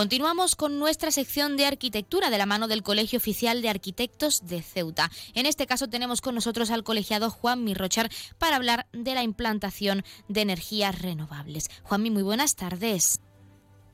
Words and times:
Continuamos 0.00 0.56
con 0.56 0.78
nuestra 0.78 1.10
sección 1.10 1.58
de 1.58 1.66
arquitectura 1.66 2.30
de 2.30 2.38
la 2.38 2.46
mano 2.46 2.68
del 2.68 2.82
Colegio 2.82 3.18
Oficial 3.18 3.60
de 3.60 3.68
Arquitectos 3.68 4.46
de 4.46 4.62
Ceuta. 4.62 5.10
En 5.34 5.44
este 5.44 5.66
caso 5.66 5.88
tenemos 5.88 6.22
con 6.22 6.34
nosotros 6.34 6.70
al 6.70 6.84
colegiado 6.84 7.28
Juan 7.28 7.64
Mirrochar 7.64 8.08
para 8.38 8.56
hablar 8.56 8.86
de 8.92 9.12
la 9.12 9.22
implantación 9.22 10.02
de 10.26 10.40
energías 10.40 11.02
renovables. 11.02 11.68
Juanmi, 11.82 12.08
muy 12.08 12.22
buenas 12.22 12.56
tardes. 12.56 13.20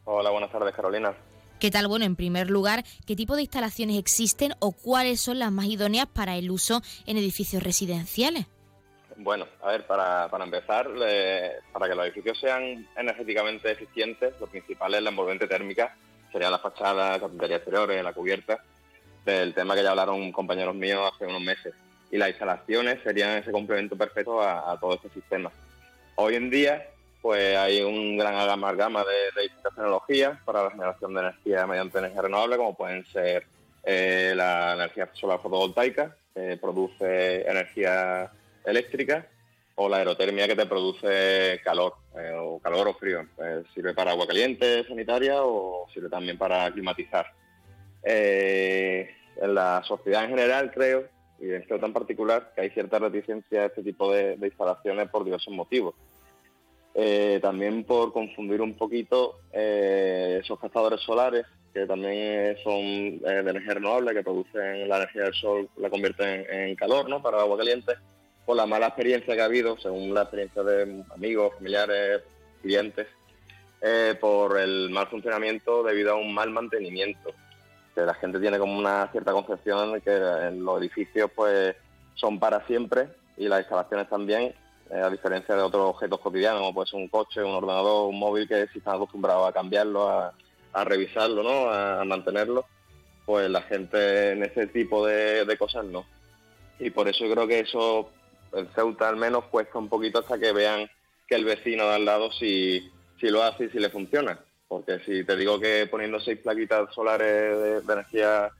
Hola, 0.04 0.30
buenas 0.30 0.52
tardes, 0.52 0.76
Carolina. 0.76 1.12
¿Qué 1.58 1.72
tal? 1.72 1.88
Bueno, 1.88 2.04
en 2.04 2.14
primer 2.14 2.50
lugar, 2.50 2.84
¿qué 3.04 3.16
tipo 3.16 3.34
de 3.34 3.42
instalaciones 3.42 3.98
existen 3.98 4.54
o 4.60 4.70
cuáles 4.70 5.20
son 5.20 5.40
las 5.40 5.50
más 5.50 5.66
idóneas 5.66 6.06
para 6.06 6.36
el 6.36 6.52
uso 6.52 6.82
en 7.06 7.16
edificios 7.16 7.64
residenciales? 7.64 8.46
Bueno, 9.18 9.46
a 9.62 9.68
ver, 9.72 9.86
para, 9.86 10.28
para 10.28 10.44
empezar, 10.44 10.88
para 11.72 11.88
que 11.88 11.94
los 11.94 12.04
edificios 12.04 12.38
sean 12.38 12.86
energéticamente 12.96 13.70
eficientes, 13.70 14.34
lo 14.38 14.46
principal 14.46 14.94
es 14.94 15.02
la 15.02 15.10
envolvente 15.10 15.46
térmica, 15.46 15.96
sería 16.30 16.50
la 16.50 16.58
fachada, 16.58 17.18
carpintería 17.18 17.56
exteriores, 17.56 18.04
la 18.04 18.12
cubierta, 18.12 18.62
del 19.24 19.54
tema 19.54 19.74
que 19.74 19.82
ya 19.82 19.90
hablaron 19.90 20.30
compañeros 20.32 20.74
míos 20.74 21.10
hace 21.12 21.26
unos 21.26 21.40
meses. 21.40 21.74
Y 22.10 22.18
las 22.18 22.28
instalaciones 22.28 23.02
serían 23.02 23.38
ese 23.38 23.50
complemento 23.50 23.96
perfecto 23.96 24.40
a, 24.42 24.78
todo 24.78 24.94
este 24.94 25.08
sistema. 25.08 25.50
Hoy 26.16 26.36
en 26.36 26.50
día, 26.50 26.86
pues 27.22 27.56
hay 27.56 27.80
un 27.80 28.18
gran 28.18 28.34
amalgama 28.34 29.02
de, 29.02 29.42
distintas 29.42 29.74
tecnologías 29.74 30.38
para 30.44 30.64
la 30.64 30.70
generación 30.70 31.14
de 31.14 31.20
energía 31.20 31.66
mediante 31.66 31.98
energía 31.98 32.22
renovable, 32.22 32.56
como 32.58 32.76
pueden 32.76 33.04
ser 33.06 33.46
eh, 33.82 34.32
la 34.36 34.74
energía 34.74 35.08
solar 35.14 35.40
fotovoltaica, 35.40 36.14
que 36.34 36.58
produce 36.58 37.48
energía 37.48 38.30
eléctrica 38.66 39.28
o 39.76 39.88
la 39.88 39.98
aerotermia 39.98 40.48
que 40.48 40.56
te 40.56 40.66
produce 40.66 41.60
calor, 41.62 41.94
eh, 42.18 42.32
o 42.34 42.58
calor 42.58 42.88
o 42.88 42.94
frío. 42.94 43.26
Eh, 43.38 43.62
sirve 43.74 43.94
para 43.94 44.10
agua 44.10 44.26
caliente 44.26 44.84
sanitaria 44.84 45.42
o 45.42 45.86
sirve 45.92 46.08
también 46.08 46.38
para 46.38 46.70
climatizar. 46.72 47.26
Eh, 48.02 49.10
en 49.40 49.54
la 49.54 49.82
sociedad 49.84 50.24
en 50.24 50.30
general 50.30 50.72
creo, 50.72 51.04
y 51.38 51.50
en 51.50 51.56
esto 51.56 51.78
tan 51.78 51.92
particular, 51.92 52.52
que 52.54 52.62
hay 52.62 52.70
cierta 52.70 52.98
reticencia 52.98 53.62
a 53.62 53.66
este 53.66 53.82
tipo 53.82 54.10
de, 54.10 54.38
instalaciones 54.40 55.10
por 55.10 55.24
diversos 55.24 55.52
motivos. 55.52 55.94
también 57.42 57.84
por 57.84 58.14
confundir 58.14 58.62
un 58.62 58.74
poquito 58.74 59.40
esos 59.52 60.58
captadores 60.58 61.00
solares, 61.02 61.44
que 61.74 61.84
también 61.84 62.56
son 62.64 63.18
de 63.20 63.40
energía 63.40 63.74
renovable, 63.74 64.14
que 64.14 64.22
producen 64.22 64.88
la 64.88 64.96
energía 64.96 65.24
del 65.24 65.34
sol, 65.34 65.68
la 65.76 65.90
convierten 65.90 66.46
en 66.48 66.74
calor 66.74 67.06
¿no? 67.10 67.20
para 67.20 67.42
agua 67.42 67.58
caliente 67.58 67.92
por 68.46 68.56
la 68.56 68.64
mala 68.64 68.86
experiencia 68.86 69.34
que 69.34 69.42
ha 69.42 69.46
habido, 69.46 69.76
según 69.78 70.14
la 70.14 70.22
experiencia 70.22 70.62
de 70.62 71.02
amigos, 71.12 71.52
familiares, 71.56 72.22
clientes, 72.62 73.08
eh, 73.82 74.16
por 74.20 74.58
el 74.58 74.88
mal 74.90 75.08
funcionamiento 75.08 75.82
debido 75.82 76.12
a 76.12 76.16
un 76.16 76.32
mal 76.32 76.50
mantenimiento. 76.50 77.32
Que 77.94 78.02
la 78.02 78.14
gente 78.14 78.38
tiene 78.38 78.58
como 78.58 78.78
una 78.78 79.08
cierta 79.10 79.32
concepción 79.32 80.00
que 80.00 80.50
los 80.52 80.80
edificios 80.80 81.30
pues 81.34 81.74
son 82.14 82.38
para 82.38 82.64
siempre 82.66 83.08
y 83.36 83.48
las 83.48 83.60
instalaciones 83.60 84.08
también, 84.08 84.54
eh, 84.90 85.00
a 85.00 85.10
diferencia 85.10 85.56
de 85.56 85.62
otros 85.62 85.90
objetos 85.90 86.20
cotidianos, 86.20 86.60
como 86.60 86.74
puede 86.74 86.88
ser 86.88 87.00
un 87.00 87.08
coche, 87.08 87.42
un 87.42 87.52
ordenador, 87.52 88.08
un 88.08 88.18
móvil, 88.18 88.46
que 88.46 88.68
si 88.72 88.78
están 88.78 88.94
acostumbrados 88.94 89.48
a 89.48 89.52
cambiarlo, 89.52 90.08
a, 90.08 90.32
revisarlo, 90.84 91.42
¿no? 91.42 91.70
a, 91.70 92.04
mantenerlo, 92.04 92.64
pues 93.24 93.50
la 93.50 93.62
gente 93.62 94.32
en 94.32 94.44
ese 94.44 94.68
tipo 94.68 95.04
de, 95.04 95.44
de 95.44 95.58
cosas 95.58 95.84
no. 95.86 96.04
Y 96.78 96.90
por 96.90 97.08
eso 97.08 97.24
creo 97.30 97.46
que 97.48 97.60
eso 97.60 98.10
el 98.52 98.68
Ceuta 98.74 99.08
al 99.08 99.16
menos 99.16 99.44
cuesta 99.44 99.78
un 99.78 99.88
poquito 99.88 100.18
hasta 100.18 100.38
que 100.38 100.52
vean 100.52 100.88
que 101.26 101.34
el 101.34 101.44
vecino 101.44 101.84
de 101.84 101.94
al 101.94 102.04
lado 102.04 102.30
si, 102.32 102.90
si 103.20 103.28
lo 103.28 103.42
hace 103.42 103.64
y 103.64 103.70
si 103.70 103.78
le 103.78 103.90
funciona. 103.90 104.38
Porque 104.68 105.00
si 105.00 105.24
te 105.24 105.36
digo 105.36 105.60
que 105.60 105.86
poniendo 105.86 106.20
seis 106.20 106.38
plaquitas 106.38 106.92
solares 106.94 107.84
de, 107.86 107.92
energía 107.92 108.50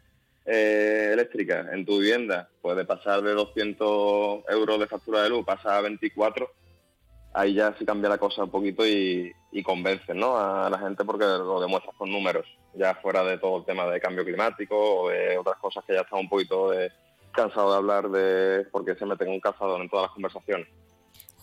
eh, 0.45 1.11
eléctrica 1.12 1.69
en 1.73 1.84
tu 1.84 1.98
vivienda 1.98 2.48
puede 2.62 2.84
pasar 2.84 3.23
de 3.23 3.33
200 3.33 4.45
euros 4.48 4.81
de 4.81 4.87
factura 4.87 5.22
de 5.22 5.31
luz, 5.31 5.44
pasa 5.44 5.77
a 5.77 5.81
24, 5.81 6.49
ahí 7.34 7.55
ya 7.55 7.75
sí 7.78 7.84
cambia 7.84 8.09
la 8.09 8.19
cosa 8.19 8.44
un 8.44 8.50
poquito 8.50 8.87
y, 8.87 9.33
y 9.50 9.62
convences 9.62 10.15
¿no? 10.15 10.37
a 10.39 10.71
la 10.71 10.78
gente 10.78 11.05
porque 11.05 11.25
lo 11.25 11.60
demuestras 11.60 11.97
con 11.97 12.10
números, 12.10 12.47
ya 12.75 12.94
fuera 12.94 13.25
de 13.25 13.39
todo 13.39 13.59
el 13.59 13.65
tema 13.65 13.87
de 13.87 14.00
cambio 14.00 14.25
climático 14.25 14.77
o 14.77 15.09
de 15.09 15.37
otras 15.37 15.56
cosas 15.56 15.84
que 15.84 15.94
ya 15.94 16.03
están 16.03 16.21
un 16.21 16.28
poquito 16.28 16.71
de, 16.71 16.93
cansado 17.36 17.70
de 17.70 17.76
hablar 17.76 18.08
de 18.10 18.66
porque 18.72 18.97
se 18.97 19.06
meten 19.06 19.28
un 19.28 19.41
cazador 19.41 19.80
en 19.80 19.88
todas 19.88 20.06
las 20.06 20.12
conversaciones. 20.12 20.66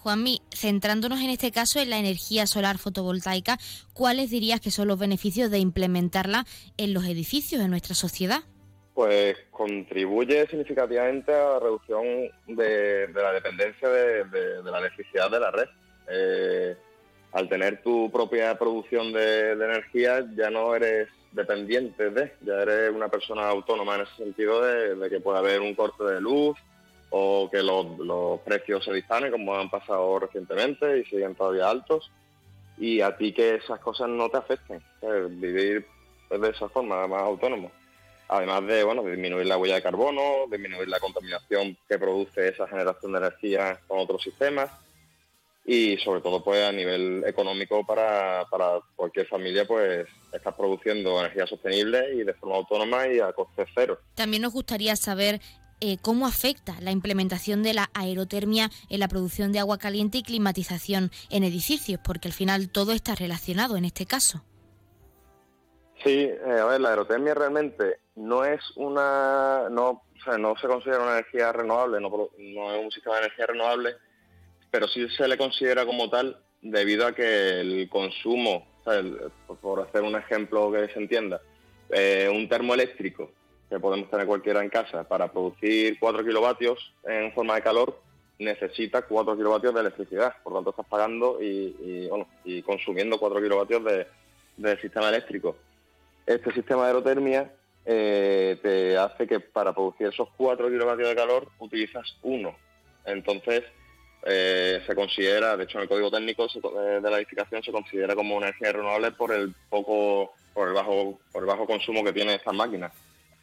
Juanmi, 0.04 0.42
centrándonos 0.54 1.22
en 1.22 1.30
este 1.30 1.52
caso 1.52 1.80
en 1.80 1.90
la 1.90 1.98
energía 1.98 2.46
solar 2.46 2.78
fotovoltaica, 2.78 3.58
¿cuáles 3.94 4.30
dirías 4.30 4.60
que 4.60 4.70
son 4.70 4.90
los 4.90 5.00
beneficios 5.00 5.50
de 5.50 5.60
implementarla 5.60 6.44
en 6.76 6.94
los 6.94 7.06
edificios 7.06 7.62
de 7.62 7.70
nuestra 7.70 7.96
sociedad? 7.96 8.42
Pues 8.94 9.38
contribuye 9.50 10.46
significativamente 10.48 11.34
a 11.34 11.52
la 11.52 11.60
reducción 11.60 12.04
de, 12.48 13.08
la 13.14 13.32
dependencia 13.32 13.88
de, 13.88 14.62
la 14.64 14.80
electricidad 14.80 15.32
de 15.32 15.40
la 15.40 15.52
red. 15.52 15.70
Eh, 16.10 16.78
al 17.34 17.50
tener 17.50 17.82
tu 17.82 18.12
propia 18.12 18.58
producción 18.58 19.12
de 19.12 19.52
energía 19.52 20.26
ya 20.36 20.50
no 20.52 20.76
eres 20.76 21.10
dependiente 21.32 22.12
de, 22.12 22.32
ya 22.42 22.62
eres 22.62 22.92
una 22.92 23.10
persona 23.10 23.50
autónoma 23.50 23.96
en 23.96 24.02
ese 24.02 24.16
sentido 24.18 24.62
de, 24.62 25.10
que 25.10 25.20
puede 25.20 25.40
haber 25.40 25.60
un 25.60 25.74
corte 25.74 26.04
de 26.04 26.22
luz 26.22 26.58
o 27.10 27.50
que 27.52 27.64
los, 27.64 28.40
precios 28.42 28.86
se 28.86 28.94
disparen 28.94 29.32
como 29.32 29.56
han 29.56 29.70
pasado 29.70 30.20
recientemente 30.20 31.00
y 31.00 31.06
siguen 31.06 31.34
todavía 31.34 31.70
altos 31.70 32.12
y 32.78 33.02
a 33.02 33.18
ti 33.18 33.34
que 33.34 33.56
esas 33.56 33.80
cosas 33.80 34.10
no 34.10 34.30
te 34.30 34.38
afecten, 34.38 34.82
vivir 35.40 35.88
de 36.30 36.50
esa 36.50 36.70
forma 36.70 37.08
más 37.08 37.22
autónomo. 37.22 37.72
Además 38.28 38.66
de 38.66 38.84
bueno, 38.84 39.04
disminuir 39.04 39.46
la 39.46 39.58
huella 39.58 39.76
de 39.76 39.84
carbono, 39.84 40.48
disminuir 40.50 40.88
la 40.88 41.00
contaminación 41.00 41.78
que 41.88 42.00
produce 42.00 42.48
esa 42.48 42.68
generación 42.68 43.12
de 43.12 43.18
energía 43.20 43.80
con 43.88 44.00
otros 44.00 44.24
sistemas 44.24 44.72
y 45.66 45.98
sobre 45.98 46.22
todo 46.22 46.44
pues 46.44 46.68
a 46.68 46.72
nivel 46.72 47.24
económico 47.26 47.86
para, 47.86 48.46
para 48.50 48.80
cualquier 48.96 49.28
familia 49.28 49.66
pues 49.66 50.08
estar 50.32 50.56
produciendo 50.56 51.20
energía 51.20 51.48
sostenible 51.48 52.16
y 52.16 52.24
de 52.24 52.34
forma 52.34 52.58
autónoma 52.58 53.08
y 53.08 53.20
a 53.20 53.32
coste 53.32 53.66
cero. 53.74 54.00
También 54.16 54.42
nos 54.42 54.54
gustaría 54.54 54.96
saber 54.96 55.40
eh, 55.80 55.98
cómo 56.02 56.28
afecta 56.28 56.76
la 56.82 56.92
implementación 56.92 57.64
de 57.64 57.74
la 57.74 57.90
aerotermia 57.94 58.70
en 58.90 59.00
la 59.00 59.08
producción 59.08 59.52
de 59.52 59.60
agua 59.60 59.78
caliente 59.78 60.18
y 60.18 60.24
climatización 60.24 61.12
en 61.30 61.44
edificios, 61.44 62.00
porque 62.04 62.28
al 62.28 62.34
final 62.34 62.70
todo 62.70 62.92
está 62.92 63.16
relacionado 63.16 63.78
en 63.78 63.86
este 63.86 64.06
caso. 64.06 64.44
Sí, 66.04 66.10
eh, 66.10 66.60
a 66.62 66.66
ver, 66.66 66.82
la 66.82 66.90
aerotermia 66.90 67.34
realmente 67.34 68.00
no 68.16 68.44
es 68.44 68.62
una, 68.76 69.70
no, 69.70 69.90
o 69.90 70.24
sea, 70.24 70.38
no 70.38 70.56
se 70.58 70.68
considera 70.68 71.02
una 71.04 71.14
energía 71.14 71.52
renovable, 71.52 72.00
no, 72.02 72.10
no 72.10 72.74
es 72.74 72.84
un 72.84 72.92
sistema 72.92 73.16
de 73.16 73.22
energía 73.24 73.48
renovable, 73.48 73.96
pero 74.74 74.88
sí 74.88 75.08
se 75.10 75.28
le 75.28 75.38
considera 75.38 75.86
como 75.86 76.10
tal 76.10 76.36
debido 76.60 77.06
a 77.06 77.14
que 77.14 77.60
el 77.60 77.88
consumo, 77.90 78.66
por 79.62 79.82
hacer 79.82 80.02
un 80.02 80.16
ejemplo 80.16 80.72
que 80.72 80.92
se 80.92 80.98
entienda, 80.98 81.40
eh, 81.92 82.28
un 82.34 82.50
termoeléctrico 82.50 83.30
que 83.70 83.80
podemos 83.80 84.10
tener 84.10 84.26
cualquiera 84.26 84.64
en 84.64 84.70
casa 84.70 85.08
para 85.08 85.32
producir 85.32 86.00
4 86.00 86.26
kilovatios 86.26 86.92
en 87.04 87.32
forma 87.34 87.54
de 87.54 87.62
calor 87.62 88.02
necesita 88.40 89.04
4 89.04 89.38
kilovatios 89.38 89.76
de 89.76 89.82
electricidad, 89.82 90.34
por 90.42 90.54
lo 90.54 90.58
tanto 90.58 90.72
estás 90.72 90.88
pagando 90.88 91.38
y, 91.40 92.10
consumiendo 92.66 93.20
4 93.20 93.42
kilovatios 93.44 93.84
de, 94.58 94.78
sistema 94.82 95.10
eléctrico. 95.10 95.56
Este 96.26 96.52
sistema 96.52 96.82
de 96.82 96.88
aerotermia 96.88 97.54
eh, 97.86 98.58
te 98.64 98.98
hace 98.98 99.28
que 99.28 99.40
para 99.40 99.72
producir 99.72 100.08
esos 100.08 100.30
4 100.36 100.68
kilovatios 100.68 101.10
de 101.10 101.16
calor 101.16 101.48
utilizas 101.60 102.18
uno. 102.24 102.56
Entonces, 103.06 103.64
eh, 104.26 104.82
se 104.86 104.96
considera, 104.96 105.58
de 105.58 105.66
hecho 105.66 105.78
en 105.78 105.84
el 105.84 105.90
código 105.90 106.10
técnico 106.10 106.46
eh, 106.46 107.00
de 107.02 107.12
la 107.12 107.18
edificación 107.18 107.62
se 107.62 107.72
considera 107.72 108.16
como 108.16 108.38
una 108.38 108.48
energía 108.48 108.72
renovable 108.72 109.12
por 109.12 109.34
el 109.34 109.54
poco, 109.70 110.34
por 110.54 110.70
el 110.70 110.74
bajo, 110.74 111.20
por 111.32 111.44
el 111.44 111.48
bajo 111.48 111.66
consumo 111.66 112.04
que 112.04 112.14
tiene 112.14 112.36
estas 112.36 112.54
máquinas. 112.54 112.94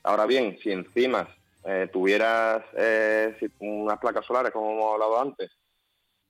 Ahora 0.02 0.24
bien, 0.24 0.58
si 0.62 0.72
encima 0.72 1.28
eh, 1.64 1.88
tuvieras 1.92 2.64
unas 3.58 3.98
placas 3.98 4.24
solares, 4.24 4.52
como 4.52 4.72
hemos 4.72 4.94
hablado 4.94 5.20
antes, 5.20 5.50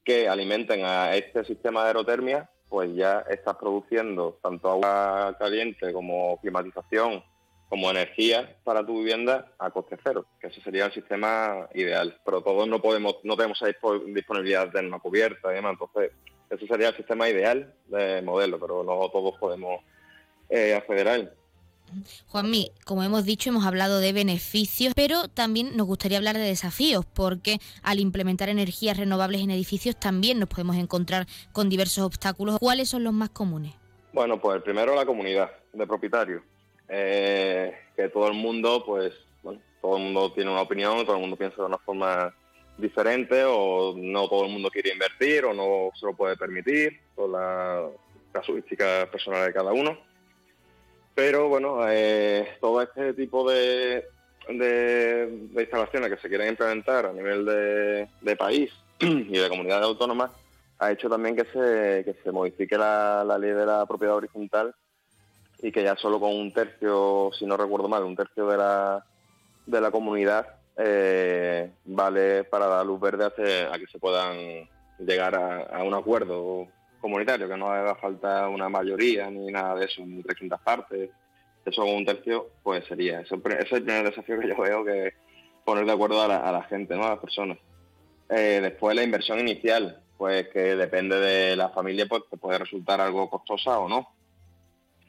que 0.05 0.29
alimenten 0.29 0.85
a 0.85 1.15
este 1.15 1.45
sistema 1.45 1.83
de 1.83 1.89
aerotermia, 1.89 2.51
pues 2.69 2.95
ya 2.95 3.25
estás 3.29 3.57
produciendo 3.57 4.39
tanto 4.43 4.71
agua 4.71 5.37
caliente 5.39 5.93
como 5.93 6.41
climatización 6.41 7.23
como 7.71 7.89
energía 7.89 8.57
para 8.65 8.85
tu 8.85 8.99
vivienda 8.99 9.53
a 9.59 9.71
coste 9.71 9.97
cero, 10.03 10.27
que 10.41 10.49
ese 10.49 10.61
sería 10.61 10.87
el 10.87 10.93
sistema 10.93 11.69
ideal. 11.73 12.21
Pero 12.25 12.43
todos 12.43 12.69
no 12.69 12.83
podemos, 12.83 13.19
no 13.23 13.37
tenemos 13.37 13.63
disponibilidad 14.07 14.69
de 14.69 14.81
una 14.81 14.99
cubierta 14.99 15.53
y 15.53 15.55
demás, 15.55 15.79
entonces 15.81 16.11
ese 16.51 16.67
sería 16.67 16.89
el 16.89 16.97
sistema 16.97 17.29
ideal 17.29 17.73
de 17.87 18.23
modelo, 18.23 18.59
pero 18.59 18.83
no 18.83 19.09
todos 19.11 19.39
podemos 19.39 19.83
eh, 20.49 20.75
acceder 20.75 21.09
a 21.09 21.15
él. 21.15 21.31
Juanmi, 22.27 22.73
como 22.85 23.05
hemos 23.05 23.25
dicho, 23.25 23.51
hemos 23.51 23.65
hablado 23.65 24.01
de 24.01 24.13
beneficios, 24.13 24.93
pero 24.97 25.29
también 25.29 25.77
nos 25.77 25.87
gustaría 25.87 26.19
hablar 26.19 26.37
de 26.37 26.43
desafíos, 26.43 27.07
porque 27.07 27.59
al 27.85 28.01
implementar 28.01 28.49
energías 28.49 28.97
renovables 28.97 29.43
en 29.43 29.51
edificios 29.53 29.95
también 29.95 30.41
nos 30.41 30.49
podemos 30.49 30.75
encontrar 30.75 31.27
con 31.53 31.69
diversos 31.69 32.05
obstáculos. 32.05 32.59
¿Cuáles 32.59 32.89
son 32.89 33.05
los 33.05 33.13
más 33.13 33.31
comunes? 33.31 33.75
Bueno, 34.13 34.41
pues 34.41 34.61
primero 34.63 34.97
la 34.97 35.07
comunidad 35.07 35.53
de 35.73 35.87
propietarios. 35.87 36.43
Eh, 36.93 37.73
que 37.95 38.09
todo 38.09 38.27
el 38.27 38.35
mundo, 38.35 38.83
pues, 38.85 39.15
bueno, 39.45 39.61
todo 39.81 39.97
el 39.97 40.03
mundo 40.03 40.33
tiene 40.33 40.51
una 40.51 40.63
opinión, 40.63 41.05
todo 41.07 41.15
el 41.15 41.21
mundo 41.21 41.37
piensa 41.37 41.57
de 41.63 41.69
una 41.69 41.79
forma 41.79 42.35
diferente 42.79 43.45
o 43.47 43.95
no 43.97 44.29
todo 44.29 44.47
el 44.47 44.53
mundo 44.53 44.71
quiere 44.71 44.91
invertir 44.93 45.45
o 45.45 45.55
no 45.55 45.91
se 45.95 46.07
lo 46.07 46.15
puede 46.15 46.37
permitir 46.37 46.99
por 47.15 47.31
la 47.31 47.87
casuística 48.33 49.09
personal 49.11 49.47
de 49.47 49.53
cada 49.53 49.73
uno. 49.73 49.97
Pero 51.15 51.49
bueno, 51.49 51.81
eh, 51.89 52.57
todo 52.61 52.83
este 52.83 53.15
tipo 53.15 53.49
de, 53.49 54.09
instalaciones 54.49 56.11
que 56.11 56.17
se 56.17 56.29
quieren 56.29 56.49
implementar 56.49 57.07
a 57.07 57.13
nivel 57.13 57.45
de, 57.45 58.37
país 58.37 58.73
y 58.99 59.39
de 59.39 59.49
comunidades 59.49 59.85
autónomas 59.85 60.33
ha 60.79 60.91
hecho 60.91 61.09
también 61.09 61.37
que 61.37 61.45
se, 61.45 62.05
que 62.05 62.17
se 62.25 62.33
modifique 62.33 62.77
la 62.77 63.37
ley 63.39 63.51
de 63.51 63.67
la 63.67 63.87
propiedad 63.87 64.17
horizontal 64.17 64.75
y 65.63 65.73
que 65.73 65.83
ya 65.83 65.97
solo 65.97 66.19
con 66.21 66.35
un 66.35 66.53
tercio, 66.53 67.31
si 67.39 67.47
no 67.47 67.57
recuerdo 67.57 67.89
mal, 67.89 68.05
un 68.05 68.17
tercio 68.17 68.47
de 68.47 68.57
la, 68.57 69.05
de 69.67 69.81
la 69.81 69.91
comunidad 69.91 70.47
eh, 70.77 71.71
vale 71.85 72.45
para 72.45 72.67
dar 72.67 72.87
luz 72.87 73.01
verde 73.01 73.27
a, 73.27 73.79
que 73.79 73.87
se 73.93 73.99
puedan 73.99 74.67
llegar 74.99 75.35
a, 75.35 75.83
un 75.83 75.95
acuerdo 75.95 76.67
comunitario, 77.01 77.49
que 77.49 77.57
no 77.57 77.71
haga 77.71 77.95
falta 77.97 78.49
una 78.49 78.69
mayoría 78.69 79.31
ni 79.31 79.47
nada 79.53 79.75
de 79.75 79.87
eso, 79.87 80.05
ni 80.05 80.23
300 80.23 80.61
partes. 80.61 81.11
Eso 81.65 81.83
con 81.83 81.95
un 81.95 82.07
tercio, 82.07 82.49
pues 82.63 82.85
sería. 82.87 83.21
Ese, 83.21 83.35
es 83.35 83.73
el 83.73 83.83
primer 83.83 84.09
desafío 84.09 84.41
que 84.41 84.49
yo 84.49 84.57
veo, 84.57 84.85
que 84.85 85.13
poner 85.65 85.85
de 85.85 85.93
acuerdo 85.93 86.23
a 86.23 86.29
la, 86.29 86.63
gente, 86.65 86.97
¿no? 86.97 87.05
a 87.05 87.11
las 87.11 87.19
personas. 87.19 87.59
Eh, 88.31 88.61
después 88.63 88.97
la 88.97 89.03
inversión 89.03 89.41
inicial, 89.41 90.01
pues 90.17 90.49
que 90.49 90.77
depende 90.77 91.19
de 91.19 91.57
la 91.57 91.69
familia, 91.69 92.07
pues 92.07 92.23
te 92.31 92.39
puede 92.39 92.59
resultar 92.59 93.01
algo 93.01 93.29
costosa 93.29 93.79
o 93.79 93.89
no. 93.89 94.09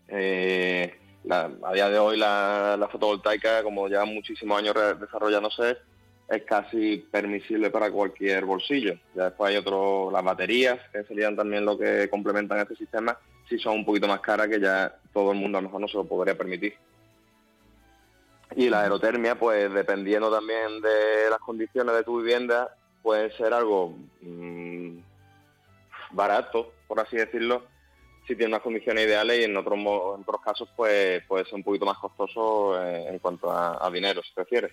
Eh, 0.07 0.97
a 1.29 1.73
día 1.73 1.89
de 1.89 1.99
hoy 1.99 2.17
la, 2.17 2.87
fotovoltaica, 2.91 3.63
como 3.63 3.87
lleva 3.87 4.05
muchísimos 4.05 4.57
años 4.57 4.75
desarrollándose, 4.99 5.77
es 6.29 6.43
casi 6.43 6.97
permisible 7.11 7.69
para 7.69 7.91
cualquier 7.91 8.45
bolsillo. 8.45 8.95
Ya 9.13 9.25
después 9.25 9.49
hay 9.49 9.57
otros, 9.57 10.11
las 10.11 10.23
baterías, 10.23 10.79
que 10.91 11.03
serían 11.03 11.35
también 11.35 11.65
lo 11.65 11.77
que 11.77 12.09
complementan 12.09 12.59
este 12.59 12.75
sistema, 12.75 13.17
si 13.49 13.59
son 13.59 13.73
un 13.73 13.85
poquito 13.85 14.07
más 14.07 14.21
caras 14.21 14.47
que 14.47 14.59
ya 14.59 14.95
todo 15.13 15.31
el 15.31 15.37
mundo 15.37 15.57
a 15.57 15.61
lo 15.61 15.67
mejor 15.67 15.81
no 15.81 15.87
se 15.87 15.97
lo 15.97 16.05
podría 16.05 16.37
permitir. 16.37 16.73
Y 18.55 18.69
la 18.69 18.81
aerotermia, 18.81 19.35
pues 19.35 19.71
dependiendo 19.73 20.31
también 20.31 20.81
de 20.81 21.29
las 21.29 21.39
condiciones 21.39 21.95
de 21.95 22.03
tu 22.03 22.21
vivienda, 22.21 22.75
puede 23.01 23.31
ser 23.37 23.53
algo 23.53 23.95
mm, 24.21 24.97
barato, 26.11 26.73
por 26.87 26.99
así 26.99 27.17
decirlo, 27.17 27.63
si 28.27 28.35
tiene 28.35 28.47
unas 28.47 28.61
condiciones 28.61 29.05
ideales 29.05 29.39
y 29.39 29.43
en 29.43 29.57
otros, 29.57 29.77
en 29.79 29.87
otros 29.87 30.41
casos 30.43 30.69
pues 30.75 31.23
puede 31.25 31.45
ser 31.45 31.55
un 31.55 31.63
poquito 31.63 31.85
más 31.85 31.97
costoso 31.97 32.81
eh, 32.81 33.07
en 33.09 33.19
cuanto 33.19 33.51
a, 33.51 33.89
dinero, 33.91 34.21
se 34.23 34.31
refiere. 34.35 34.71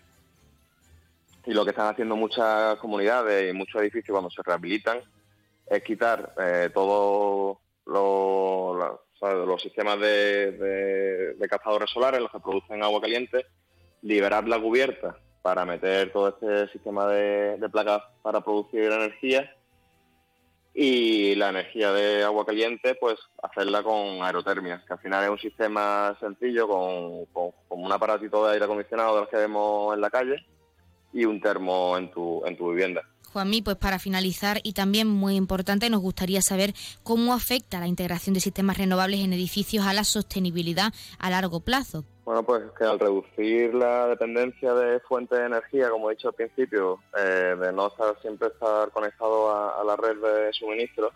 Y 1.46 1.52
lo 1.52 1.64
que 1.64 1.70
están 1.70 1.88
haciendo 1.88 2.14
muchas 2.14 2.76
comunidades 2.78 3.50
y 3.50 3.56
muchos 3.56 3.80
edificios 3.80 4.12
cuando 4.14 4.30
se 4.30 4.42
rehabilitan 4.42 5.00
es 5.66 5.82
quitar 5.82 6.34
eh, 6.38 6.70
todos 6.74 7.58
los 7.86 9.62
sistemas 9.62 9.98
de, 9.98 11.32
de, 11.38 11.48
cazadores 11.48 11.90
solares, 11.90 12.20
los 12.20 12.30
que 12.30 12.40
producen 12.40 12.82
agua 12.82 13.00
caliente, 13.00 13.46
liberar 14.02 14.46
la 14.46 14.60
cubierta 14.60 15.16
para 15.40 15.64
meter 15.64 16.12
todo 16.12 16.28
este 16.28 16.68
sistema 16.72 17.06
de, 17.06 17.56
de 17.56 17.68
placas 17.70 18.02
para 18.22 18.42
producir 18.42 18.82
energía 18.84 19.50
y 20.80 21.34
la 21.34 21.48
energía 21.48 21.90
de 21.90 22.22
agua 22.22 22.46
caliente, 22.46 22.94
pues 22.94 23.16
hacerla 23.42 23.82
con 23.82 24.22
aerotermia, 24.22 24.80
que 24.86 24.92
al 24.92 25.00
final 25.00 25.24
es 25.24 25.30
un 25.30 25.38
sistema 25.40 26.16
sencillo 26.20 26.68
con, 26.68 27.24
con, 27.32 27.52
un 27.68 27.90
aparatito 27.90 28.46
de 28.46 28.52
aire 28.52 28.64
acondicionado 28.64 29.16
de 29.16 29.20
los 29.22 29.28
que 29.28 29.38
vemos 29.38 29.92
en 29.92 30.00
la 30.00 30.08
calle 30.08 30.46
y 31.12 31.24
un 31.24 31.40
termo 31.40 31.98
en 31.98 32.12
tu, 32.12 32.46
en 32.46 32.56
tu 32.56 32.70
vivienda. 32.70 33.02
Juanmi, 33.32 33.60
pues 33.60 33.76
para 33.76 33.98
finalizar 33.98 34.60
y 34.62 34.72
también 34.72 35.08
muy 35.08 35.34
importante, 35.34 35.90
nos 35.90 36.00
gustaría 36.00 36.42
saber 36.42 36.72
cómo 37.02 37.34
afecta 37.34 37.80
la 37.80 37.88
integración 37.88 38.34
de 38.34 38.40
sistemas 38.40 38.78
renovables 38.78 39.18
en 39.18 39.32
edificios 39.32 39.84
a 39.84 39.92
la 39.92 40.04
sostenibilidad 40.04 40.92
a 41.18 41.28
largo 41.28 41.58
plazo. 41.58 42.04
Bueno, 42.28 42.42
pues 42.42 42.62
que 42.76 42.84
al 42.84 42.98
reducir 42.98 43.72
la 43.72 44.06
dependencia 44.08 44.74
de 44.74 45.00
fuentes 45.00 45.38
de 45.38 45.46
energía, 45.46 45.88
como 45.88 46.10
he 46.10 46.14
dicho 46.14 46.28
al 46.28 46.34
principio, 46.34 47.00
eh, 47.16 47.56
de 47.58 47.72
no 47.72 47.86
estar, 47.86 48.20
siempre 48.20 48.48
estar 48.48 48.90
conectado 48.90 49.50
a, 49.50 49.82
la 49.82 49.96
red 49.96 50.18
de 50.18 50.52
suministro, 50.52 51.10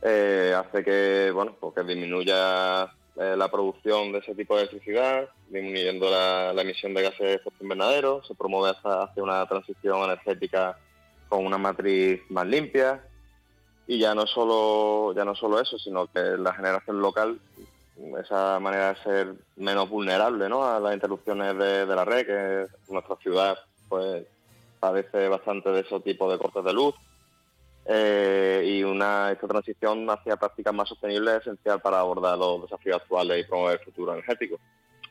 eh, 0.00 0.56
hace 0.56 0.82
que, 0.82 1.30
bueno, 1.34 1.54
pues 1.60 1.74
que 1.74 1.84
disminuya 1.84 2.84
eh, 3.16 3.36
la 3.36 3.50
producción 3.50 4.10
de 4.10 4.20
ese 4.20 4.34
tipo 4.34 4.56
de 4.56 4.62
electricidad, 4.62 5.28
disminuyendo 5.50 6.08
la, 6.10 6.52
emisión 6.62 6.94
de 6.94 7.02
gases 7.02 7.18
de 7.18 7.34
efecto 7.34 7.62
invernadero, 7.62 8.24
se 8.24 8.34
promueve 8.34 8.74
hacia 8.82 9.22
una 9.22 9.46
transición 9.46 9.98
energética 9.98 10.78
con 11.28 11.44
una 11.44 11.58
matriz 11.58 12.22
más 12.30 12.46
limpia. 12.46 13.06
Y 13.86 13.98
ya 13.98 14.14
no 14.14 14.26
solo 14.26 15.12
ya 15.14 15.26
no 15.26 15.34
solo 15.34 15.60
eso, 15.60 15.76
sino 15.76 16.06
que 16.06 16.20
la 16.20 16.54
generación 16.54 17.02
local 17.02 17.38
esa 18.18 18.58
manera 18.60 18.94
de 18.94 19.02
ser 19.02 19.34
menos 19.56 19.88
vulnerable 19.88 20.46
a 20.46 20.80
las 20.80 20.94
interrupciones 20.94 21.56
de, 21.56 21.86
la 21.86 22.04
red, 22.04 22.26
que 22.26 22.66
nuestra 22.92 23.16
ciudad 23.16 23.58
pues 23.88 24.24
padece 24.80 25.28
bastante 25.28 25.70
de 25.70 25.80
ese 25.80 26.00
tipo 26.00 26.30
de 26.30 26.38
cortes 26.38 26.64
de 26.64 26.72
luz. 26.72 26.94
Eh, 27.84 28.64
y 28.64 28.84
una 28.84 29.32
esta 29.32 29.48
transición 29.48 30.08
hacia 30.08 30.36
prácticas 30.36 30.72
más 30.72 30.88
sostenibles 30.88 31.34
es 31.34 31.40
esencial 31.42 31.80
para 31.80 31.98
abordar 31.98 32.38
los 32.38 32.62
desafíos 32.62 33.00
actuales 33.02 33.40
y 33.40 33.48
promover 33.48 33.80
el 33.80 33.84
futuro 33.84 34.12
energético, 34.12 34.58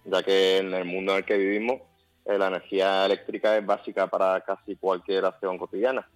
ya 0.06 0.24
que 0.24 0.60
en 0.60 0.74
el 0.74 0.86
mundo 0.86 1.12
en 1.12 1.18
el 1.20 1.26
que 1.26 1.38
vivimos 1.38 1.82
eh, 2.26 2.38
la 2.38 2.48
energía 2.48 3.06
eléctrica 3.06 3.58
es 3.58 3.66
básica 3.66 4.08
para 4.08 4.40
casi 4.42 4.76
cualquier 4.76 5.26
acción 5.26 5.58
cotidiana. 5.58 6.08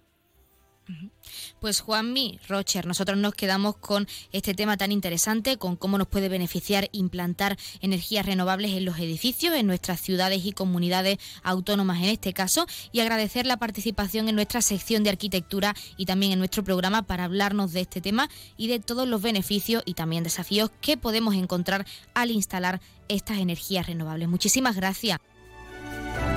Pues 1.60 1.80
Juanmi 1.80 2.38
Rocher, 2.48 2.86
nosotros 2.86 3.18
nos 3.18 3.34
quedamos 3.34 3.76
con 3.76 4.06
este 4.32 4.54
tema 4.54 4.76
tan 4.76 4.92
interesante, 4.92 5.56
con 5.56 5.76
cómo 5.76 5.98
nos 5.98 6.06
puede 6.06 6.28
beneficiar 6.28 6.88
implantar 6.92 7.56
energías 7.80 8.26
renovables 8.26 8.72
en 8.72 8.84
los 8.84 8.98
edificios, 8.98 9.54
en 9.54 9.66
nuestras 9.66 10.00
ciudades 10.00 10.44
y 10.44 10.52
comunidades 10.52 11.18
autónomas 11.42 11.98
en 11.98 12.10
este 12.10 12.32
caso, 12.32 12.66
y 12.92 13.00
agradecer 13.00 13.46
la 13.46 13.56
participación 13.56 14.28
en 14.28 14.36
nuestra 14.36 14.62
sección 14.62 15.02
de 15.02 15.10
arquitectura 15.10 15.74
y 15.96 16.06
también 16.06 16.32
en 16.32 16.38
nuestro 16.38 16.62
programa 16.62 17.02
para 17.02 17.24
hablarnos 17.24 17.72
de 17.72 17.80
este 17.80 18.00
tema 18.00 18.28
y 18.56 18.68
de 18.68 18.78
todos 18.78 19.08
los 19.08 19.22
beneficios 19.22 19.82
y 19.86 19.94
también 19.94 20.24
desafíos 20.24 20.70
que 20.80 20.96
podemos 20.96 21.34
encontrar 21.34 21.86
al 22.14 22.30
instalar 22.30 22.80
estas 23.08 23.38
energías 23.38 23.86
renovables. 23.86 24.28
Muchísimas 24.28 24.76
gracias. 24.76 25.18